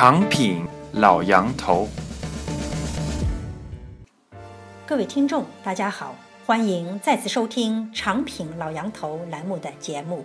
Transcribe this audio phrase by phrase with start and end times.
[0.00, 1.88] 长品老杨头，
[4.86, 6.14] 各位听众，大家好，
[6.46, 10.24] 欢迎再次收听长品老杨头栏目的节目。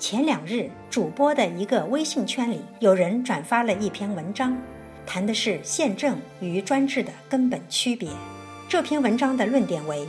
[0.00, 4.58] 前两日，主播的一个微信圈里，有人转发了一篇文章，
[5.06, 8.10] 谈的是宪政与专制的根本区别。
[8.68, 10.08] 这篇文章的论点为：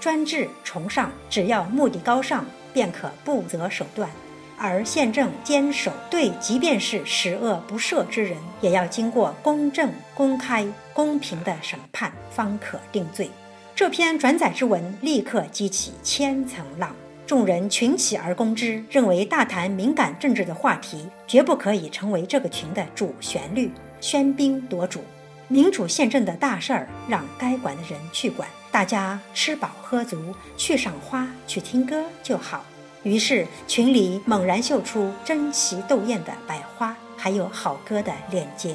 [0.00, 4.10] 专制崇尚只要目的高尚，便可不择手段。
[4.56, 13.30] 而宪政坚守对，即便是十恶不赦之人，也要经过公正、公开、公平的审判，方可定罪。
[13.74, 16.94] 这篇转载之文立刻激起千层浪，
[17.26, 25.02] 众人群起而攻之，认为大谈敏感政治的话题，绝不可以成为这个群的主旋律，喧宾夺主。
[25.48, 32.64] 民主宪政的大事儿，让该管的人去管，大家吃饱喝足，去赏花，去听歌就好。
[33.04, 38.74] 于是群里猛然秀出争奇斗艳的百花，还有好歌的链接，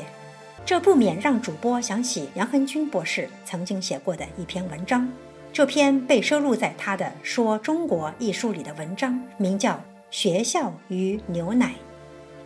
[0.65, 5.11] 这不免让主播想起杨恒军博士曾经写过的一篇文章。
[5.51, 9.73] 这篇被收录在他的《说中国》一书里的文章，名叫
[10.11, 11.67] 《学校与牛奶》。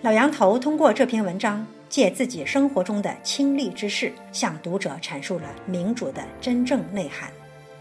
[0.02, 7.30] 老杨头通过这篇文章，借自己生活中的亲历之事，向读者阐述了民主的真正内涵。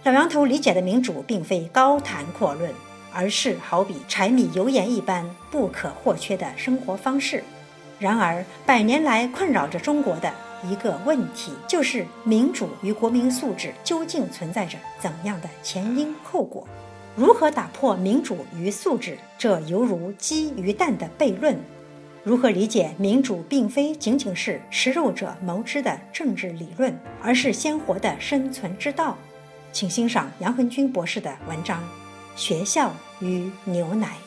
[0.02, 2.68] 老杨头理解的民主，并非高谈阔论。
[3.14, 7.42] 而是好比柴米油盐一般不可或缺的生活方式。
[7.98, 10.32] 然而，百年来困扰着中国的
[10.64, 16.66] 一个问题，就是民主与国民素质究竟存在着怎样的前因后果？
[17.14, 21.56] 如何打破民主与素质这犹如鸡与蛋的悖论？
[22.24, 29.18] 如何理解民主并非仅仅是食肉者谋之的政治理论，而是鲜活的生存之道？
[29.72, 31.82] 请欣赏杨恒军博士的文章。
[32.34, 34.18] 学校与牛奶。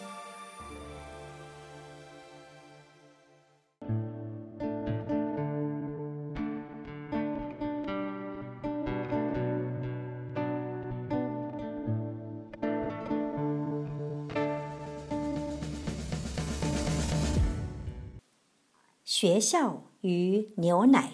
[19.03, 21.13] 学校与牛奶。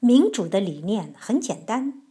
[0.00, 2.02] 民主的理念很简单，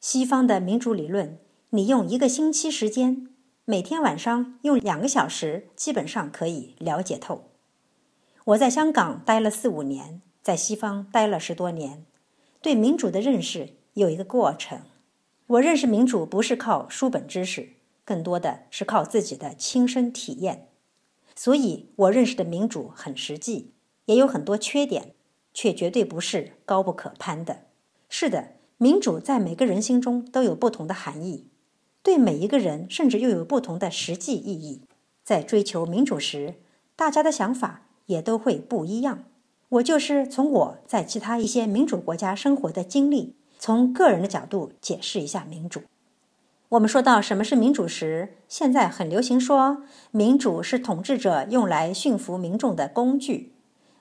[0.00, 1.43] 西方的民主理论。
[1.74, 3.26] 你用一个星期时间，
[3.64, 7.50] 每天晚上用两个小时，基本上可以了解透。
[8.44, 12.06] 我在香港待了四五年，在西方待了十多年，
[12.62, 14.82] 对民主的认识有一个过程。
[15.48, 17.70] 我认识民主不是靠书本知识，
[18.04, 20.68] 更多的是靠自己的亲身体验。
[21.34, 23.72] 所以我认识的民主很实际，
[24.04, 25.16] 也有很多缺点，
[25.52, 27.62] 却绝对不是高不可攀的。
[28.08, 31.48] 是的，民主在每个人心中都有不同的含义。
[32.04, 34.82] 对每一个人，甚至又有不同的实际意义。
[35.24, 36.56] 在追求民主时，
[36.94, 39.24] 大家的想法也都会不一样。
[39.70, 45.80] 我就是从我在其他一些民主国家生活的经历，从个人的角度解释一下民主。
[46.68, 53.54] 我们说到什么是民主时，现在很流行说民主是统治者用来驯服民众的工具，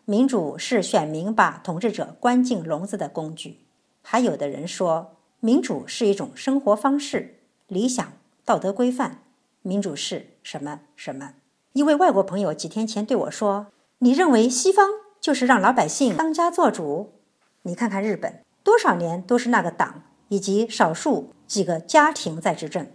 [0.03, 3.59] 民主是选民把统治者关进笼子的工具。
[4.01, 7.39] 还有的人说，民主是一种生活方式。
[7.67, 8.13] 理想、
[8.43, 9.19] 道德规范、
[9.61, 11.33] 民主是什么什么？
[11.71, 13.67] 一位外国朋友几天前对我说
[13.99, 14.89] ：“你认为西方
[15.21, 17.13] 就是让老百姓当家做主？
[17.61, 22.85] 你看看日本，多少年都是那个党以及少数几个家庭在执政。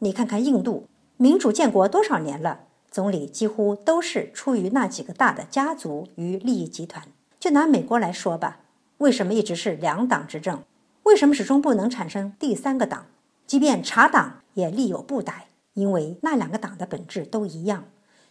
[0.00, 7.06] 你看看印度，民主建国多少年了，总理几乎都是出于那几个大的家族与利益集团。
[7.38, 8.60] 就拿美国来说吧，
[8.98, 10.64] 为什么一直是两党执政？
[11.04, 13.06] 为什么始终不能产生第三个党？”
[13.52, 17.84] 即便查党也力有不逮，因为那两个党的本质都一样，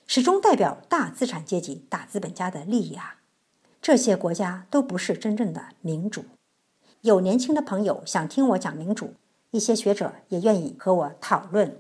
[0.08, 3.18] 始终代表大资产阶级、大资本家的利益啊。
[3.84, 6.26] 这些国家都不是真正的民主。
[7.02, 9.14] 有年轻的朋友想听我讲民主，
[9.52, 11.80] 一些学者也愿意和我讨论。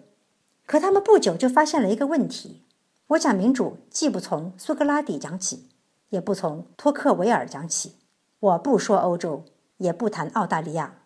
[0.68, 2.62] 可他们不久就发现了一个问题：
[3.08, 5.68] 我讲民主既不从苏格拉底讲起，
[6.10, 7.96] 也不从托克维尔讲起，
[8.40, 9.44] 我不说欧洲，
[9.78, 11.01] 也不谈澳大利亚。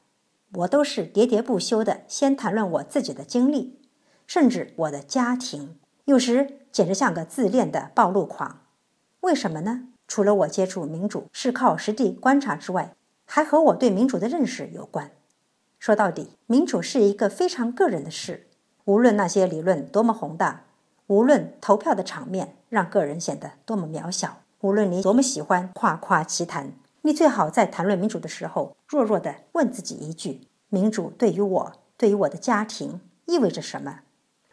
[0.53, 3.79] 我都是喋喋不休的，先谈论我自己的经历，
[4.25, 8.61] 甚至我的家庭，有时简直像个自恋的暴露狂。
[9.21, 9.89] 为什么呢？
[10.07, 12.95] 除了我接触民主是靠实地观察之外，
[13.25, 15.11] 还和我对民主的认识有关。
[15.79, 18.47] 说到底，民主是一个非常个人的事。
[18.85, 20.65] 无论那些理论多么宏大，
[21.07, 26.73] 无论投票的场面让个人显得多么渺小，无论你多么喜欢夸夸其谈。
[27.05, 33.99] 你最好在谈论民主的时候，弱弱的问自己一句：民主对于我，对于我的家庭意味着什么？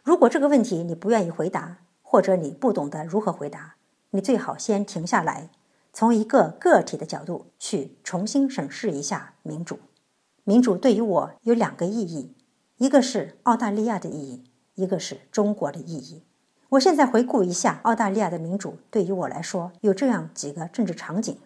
[0.03, 3.77] 如果这个问题你不愿意回答，或者你不懂得如何回答，
[4.11, 5.49] 你最好先停下来，
[5.91, 9.79] 从一个个体的角度去重新审视一下民主。
[10.43, 12.35] 民主对于我有两个意义，
[12.77, 14.43] 一个是澳大利亚的意义，
[14.75, 16.21] 一个是中国的意义。
[16.69, 21.39] 我现在回顾一下澳大利亚的民主，对于我来说有这样几个政治场景：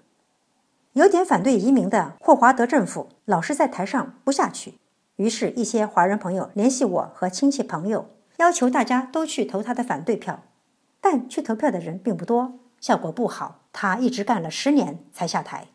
[0.97, 4.79] 有点反对移民的霍华德政府老是在台上不下去，
[5.17, 10.41] 于是，一些华人朋友联系我和亲戚朋友，要求大家都去投他的反对票，
[10.99, 13.59] 但去投票的人并不多，效果不好。
[13.71, 15.67] 他一直干了十年才下台。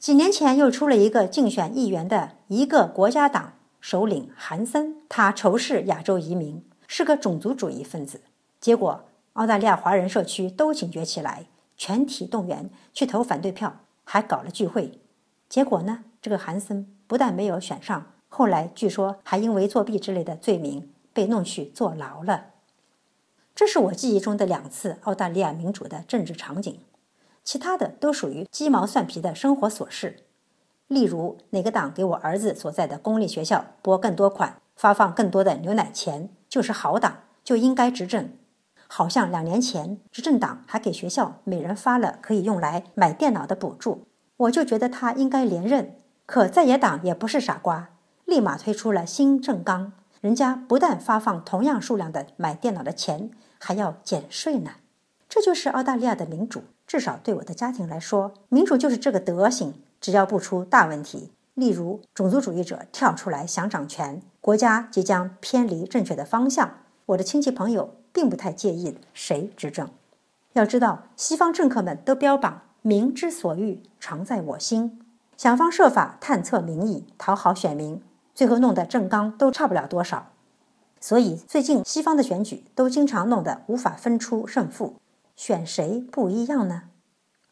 [0.00, 8.22] 几年前又出了一个竞选议员的一个国家党首领韩森，他仇视亚洲移民，是个种族主义分子。
[8.60, 9.04] 结果，
[9.34, 11.46] 澳大利亚华人社区都警觉起来，
[11.76, 15.00] 全体动员去投反对票，还搞了聚会。
[15.50, 22.46] 结果呢，这个韩森不但没有选上，后来据说还因为作弊之类的罪名被弄去坐牢了。
[23.54, 26.80] 这是我记忆中的两次澳大利亚民主的政治场景，
[27.42, 30.24] 其他的都属于鸡毛蒜皮的生活琐事，
[30.88, 38.30] 例如哪个党给我儿子所在的公立学校拨更多款，发放更多的牛奶钱，就是好党，就应该执政。
[38.88, 44.06] 好像两年前，执政党还给学校每人发了可以用来买电脑的补助，
[44.36, 45.96] 我就觉得他应该连任。
[46.26, 47.90] 可在野党也不是傻瓜，
[48.24, 54.72] 立马推出了新政纲，人家不但发放同样数量的买电脑的钱，还要减税呢。
[55.28, 59.74] 这就是澳大利亚的民主，至少对我的家庭来说，民主就是这个德行。
[60.00, 67.95] 只要不出大问题，例如种族主义者跳出来想掌权，国家即将偏离正确的方向，我的亲戚朋友。
[68.16, 69.90] 并不太介意谁执政。
[70.54, 75.02] 要知道，西方政客们都标榜“民之所欲，常在我心”，
[75.36, 78.00] 想方设法探测民意，讨好选民，
[78.34, 80.30] 最后弄得政纲都差不了多少。
[80.98, 84.96] 所以，最近西方的选举都经常弄得无法分出胜负，
[85.36, 86.84] 选谁不一样呢？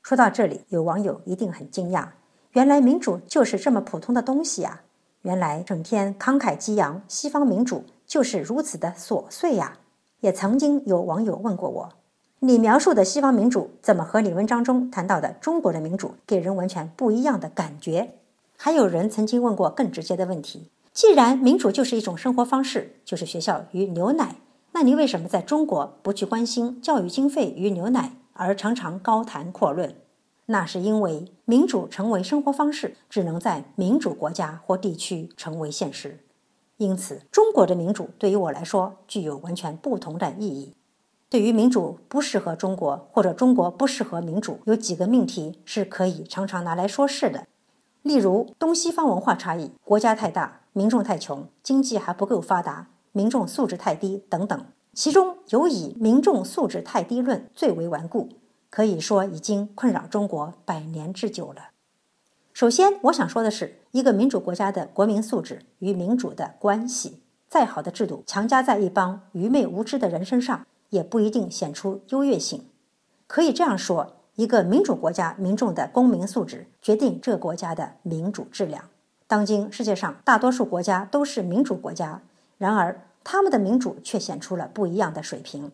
[0.02, 2.08] 说到这里，有网友一定很惊讶：
[2.52, 4.80] 原来民主就是这么普通的东西啊！
[5.20, 9.76] 原来整天慷慨激昂，西方民主就是如此的琐碎呀！
[10.20, 11.92] 也曾经有网友问过我
[12.40, 18.14] ：“你描述的西方民主，怎么和你文章中谈到的中国的民主给人完全不一样的感觉？”
[18.56, 24.36] 还有人曾经问过更直接的问题：“既然民主就是一种生活方式，就是学校与牛奶，
[24.72, 29.94] 那你为什么在中国不去关心教育经费与牛奶，而常常高谈阔论？”
[30.46, 36.20] 那是因为民主成为生活方式，只能在民主国家或地区成为现实。
[36.76, 40.74] 因此，中国的民主对于我来说具有完全不同的意义。
[41.30, 47.46] 对于民主不适合中国，或者中国不适合民主，有几个命题是可以常常拿来说事的。
[48.02, 54.64] 例如，东西方文化差异、国家太大、民众太穷、经济还不够发达、民众素质太低等等。
[54.92, 58.28] 其中有以民众素质太低论最为顽固，
[58.70, 61.73] 可以说已经困扰中国百年之久了。
[62.54, 72.68] 首先，我想说的是，一个民主国家的国民素质与民主的关系，再好的制度强加在一帮愚昧无知的人身上，也不一定显出优越性。
[73.26, 78.84] 可以这样说，一个民主国家民众的公民素质决定这个国家的民主质量。
[79.26, 82.22] 当今世界上大多数国家都是民主国家，
[82.58, 85.72] 然而他们的民主却显出了不一样的水平。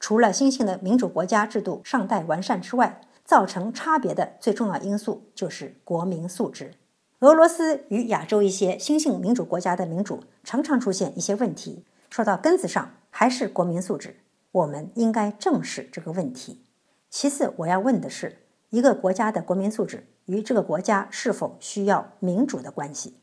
[0.00, 6.74] 除了新兴的民主国家制度尚待完善之外，造成差别的最重要因素就是国民素质。
[7.20, 14.16] 俄罗斯与亚洲一些新兴民主国家的民主常常出现一些问题，说到根子上还是国民素质。
[14.50, 16.64] 我们应该正视这个问题。
[17.08, 18.38] 其次，我要问的是，
[18.70, 23.18] 一个国家的国民素质与这个国家是否需要民主的关系。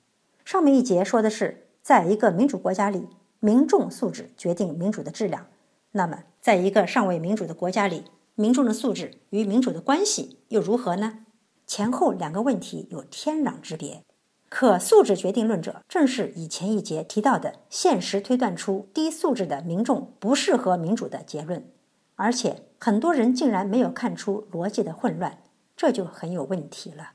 [0.46, 5.46] 上面一节说的是，在一个民主国家里，民众素质决定民主的质量。
[5.92, 8.06] 那么，在一个尚未民主的国家里，
[8.40, 11.26] 民众的素质与民主的关系又如何呢？
[11.68, 14.06] 前后两个问题有天壤之别。
[14.48, 21.70] 可素质决定论者正是以前一节提到的现实推断出低素质的民众不适合民主的结论，
[22.16, 25.40] 而且很多人竟然没有看出逻辑的混乱，
[25.76, 27.12] 这就很有问题了。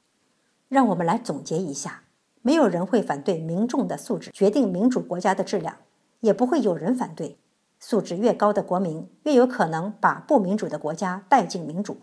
[0.68, 2.02] 让我们来总结一下：
[2.42, 5.78] 没有人会反对民众的素质决定民主国家的质量，
[6.20, 7.38] 也不会有人反对。
[7.86, 11.98] 素质越高的国民，越有可能把不民主的国家带进民主。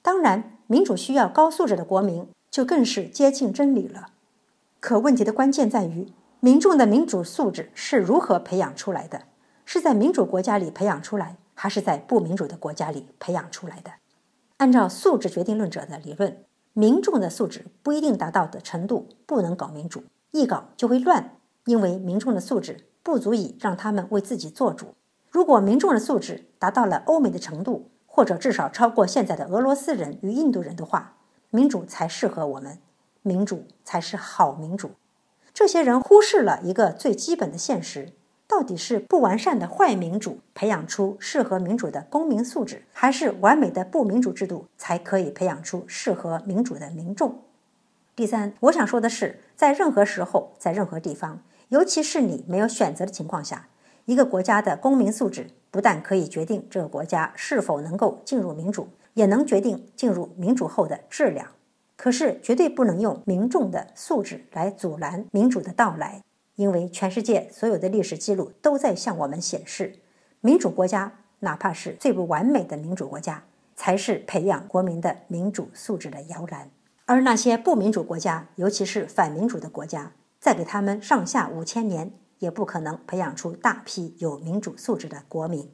[0.00, 4.10] 当然，民主需要高素质的国民，就更是接近真理了。
[4.78, 9.22] 可问题的关键在于，民众的民主素质是如何培养出来的？
[9.64, 13.90] 是在民主国家里培养出来，还是在不民主的国家里培养出来的？
[14.58, 21.32] 按照素质决定论者的理论，民众的素质不一定达到的程度，不能搞民主，一搞就会乱，
[21.64, 24.94] 因为民众的素质不足以让他们为自己做主。
[25.36, 31.18] 如果民众的素质达到了欧美的程度，或者至少超过现在的俄罗斯人与印度人的话，
[31.50, 32.78] 民主才适合我们，
[33.20, 34.92] 民主才是好民主。
[35.52, 38.14] 这些人忽视了一个最基本的现实：
[38.48, 47.42] 到底是不完善的坏民主培养出适合民主的公民素质，还是完美的不民主制度才可以培养出适合民主的民众？
[48.14, 53.68] 第三，我想说的是，在任何时候，在任何地方，尤其是你没有选择的情况下，
[54.06, 61.48] 一个国家的公民素质不但可以决定这个国家是否能够进入民主，也能决定进入民主后的质量。
[61.96, 66.22] 可是，绝对不能用民众的素质来阻拦民主的到来，
[66.54, 69.94] 因为全世界所有的历史记录都在向我们显示，
[70.40, 73.42] 民主国家，哪怕是最不完美的民主国家，
[73.74, 76.70] 才是培养国民的民主素质的摇篮。
[77.06, 85.70] 而那些不民主国家，尤其是反民主的国家，再给他们上下五千年，也不可能培养出大批有民主素质的国民。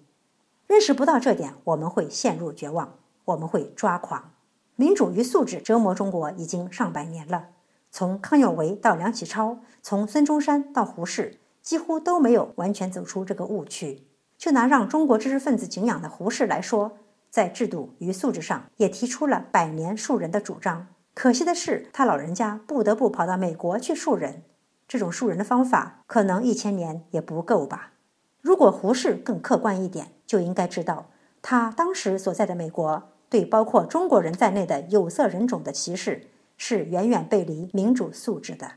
[0.66, 2.94] 认识不到这点，我们会陷入绝望，
[3.26, 4.32] 我们会抓狂。
[4.76, 7.48] 民主与素质折磨中国已经上百年了，
[7.90, 14.06] 从康有为到梁启超，从孙中山到胡适，几乎都没有完全走出这个误区。
[14.38, 16.98] 就拿让中国知识分子敬仰的胡适来说，
[17.30, 20.88] 在制度与素质上也提出了百年树人的主张。
[21.14, 24.42] 可惜的是，他老人家不得不跑到美国去树人，
[24.86, 27.92] 这种树人的方法可能一千年也不够吧。
[28.40, 31.06] 如果胡适更客观一点，就应该知道
[31.40, 33.08] 他当时所在的美国。
[33.28, 36.26] 对包括中国人在内的有色人种的歧视
[36.58, 38.72] 是远远背离民主素质的。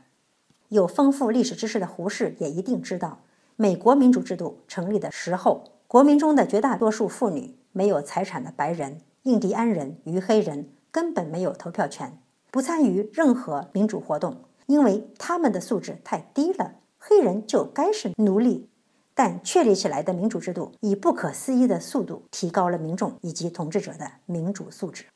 [0.68, 3.18] 有丰富历史知识的胡适也一定知道，
[3.56, 12.18] 美国民主制度成立的时候，国民中的绝大多数妇女、没有财产的白人、印第安人与黑人根本没有投票权，
[12.50, 16.74] 不参与任何民主活动，因为他们的素质太低了。
[16.98, 18.68] 黑人就该是奴隶。
[19.14, 25.06] 但确立起来的民主制度以不可思议的速度提高了民众以及统治者的民主素质。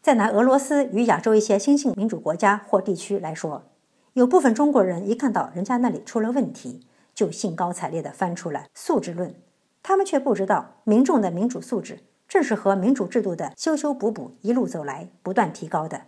[0.00, 3.64] 再拿俄罗斯与亚洲一些新兴民主国家或地区来说，
[4.12, 9.34] 有部分中国人一看到人家那里出了问题，就兴高采烈地翻出了素质论。
[9.82, 16.02] 他们却不知道，民众的民主素质正是和民主制度的修修补补一路走来，不断提高的。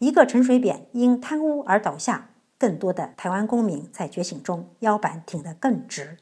[0.00, 2.27] 一个陈水扁因贪污而倒下，
[2.58, 6.18] 更多的台湾公民在觉醒中腰板挺得更直。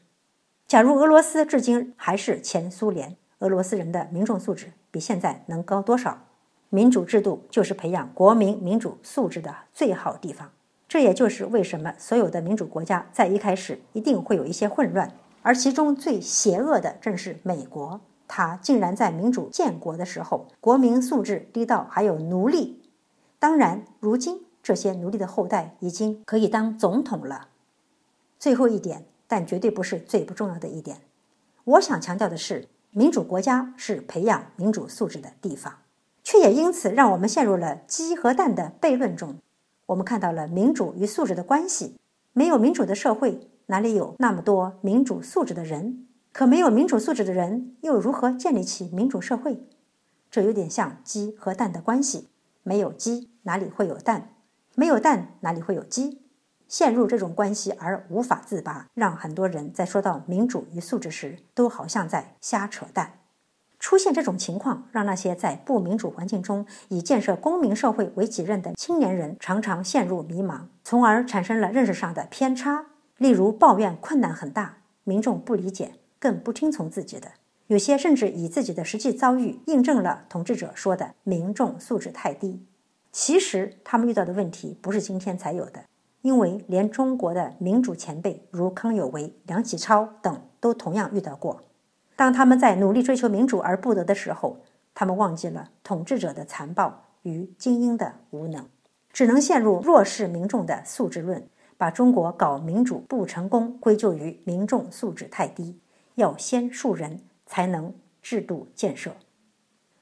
[0.67, 6.25] 假如俄罗斯至今还是前苏联，俄罗斯人的民众素质比现在能高多少？
[6.69, 10.51] 民主制度就是培养国民民主素质的最好地方。
[10.87, 17.99] 这也就是为什么所有的民主国家在一开始一定会有一些混乱，而其中最邪恶的正是美国。
[18.27, 22.81] 它竟然在民主建国的时候，国民素质低到还有奴隶。
[23.39, 27.47] 当然，如今这些奴隶的后代已经可以当总统了。
[28.37, 29.05] 最后一点。
[29.29, 31.01] 但绝对不是最不重要的一点。
[31.65, 35.79] 我想强调的是，民主国家是培养民主素质的地方，
[36.23, 39.39] 却也因此让我们陷入了鸡和蛋的悖论中。
[39.87, 41.97] 我们看到了民主与素质的关系。
[42.31, 46.07] 没有民主的社会，哪里有那么多民主素质的人？
[46.31, 49.61] 可没有民主素质的人，又如何建立起民主社会？
[50.31, 52.29] 这有点像鸡和蛋的关系。
[52.63, 54.29] 没有鸡，哪里会有蛋？
[54.79, 56.21] 没有蛋，哪里会有鸡？
[56.67, 63.13] 陷入这种关系而无法自拔，让很多人在说到民主与素质时，都好像在瞎扯淡。
[63.79, 72.85] 出现这种情况，让那些在不民主环境中以建设公民社会为己任的青年人常常陷入迷茫，从而产生了认识上的偏差。
[73.17, 77.29] 例如，抱怨困难很大，民众不理解，更不听从自己的；
[77.65, 82.63] 有些甚至以自己的实际遭遇印证了统治者说的民众素质太低。
[83.19, 85.85] 其实，他们遇到的问题不是今天才有的。
[86.21, 91.63] 因为连中国的民主前辈如康有为、梁启超等都同样遇到过。
[92.15, 94.59] 当他们在努力追求民主而不得的时候，
[94.93, 98.67] 他们忘记了统治者的残暴与精英的无能，
[99.11, 105.79] 只能陷入弱势民众的素质论，把中国搞民主不成功归咎于民众素质太低。
[106.13, 109.15] 要先树人，才能制度建设。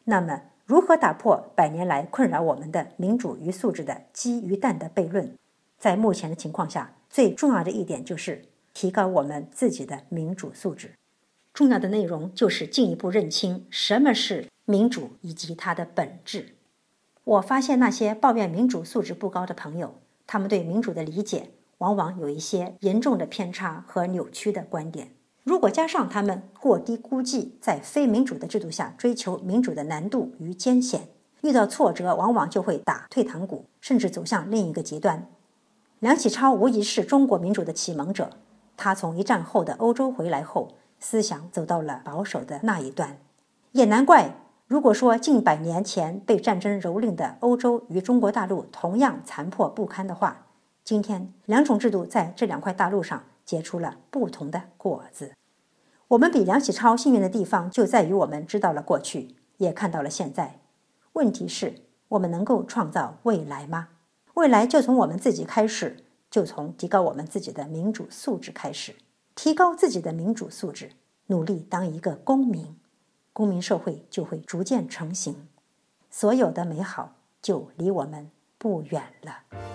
[0.04, 5.38] 那么，如何打破百年来困扰我们的民主与素质的鸡与蛋的悖论？
[5.78, 8.42] 在目前的情况下，最重要的一点就是
[8.74, 10.96] 提高我们自己的民主素质。
[11.54, 16.56] 重要的内容就是进一步认清什么是民主以及它的本质。
[17.24, 19.94] 我发现那些抱怨民主素质不高的朋友，
[20.26, 25.12] 他们对民主的理解往往有一些严重的偏差和扭曲的观点。
[25.46, 31.10] 如果加上他们过低估计在非民主的制度下追求民主的难度与艰险，
[31.42, 35.28] 遇到挫折往往就会打退堂鼓，甚至走向另一个极端。
[36.00, 38.32] 梁启超无疑是中国民主的启蒙者。
[38.76, 43.20] 他从一战后的欧洲回来后，思想走到了保守的那一端，
[43.74, 44.34] 也难怪
[44.66, 50.48] 如果说近百年前被战争蹂躏的欧洲与中国大陆同样残破不堪的话，
[50.84, 55.34] 今天两种制度在这两块大陆上结出了不同的果子。
[56.10, 60.60] 我们比梁启超幸运的地方就在于我们知道了过去，也看到了现在。
[61.14, 63.90] 问题是，我们能够创造未来吗？
[64.34, 68.96] 未来就从我们自己开始，就从提高我们自己的民主素质开始。
[69.34, 70.92] 提高自己的民主素质，
[71.28, 72.76] 努力当一个公民。
[73.34, 75.48] 公民社会就会逐渐成型，
[76.10, 79.75] 所有的美好就离我们不远了。